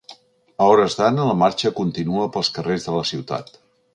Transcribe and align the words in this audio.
A 0.63 0.69
hores 0.69 0.95
d’ara 1.01 1.25
la 1.27 1.35
marxa 1.41 1.71
continua 1.81 2.27
pels 2.37 2.51
carrers 2.57 2.87
de 2.89 2.95
la 2.99 3.07
ciutat. 3.13 3.55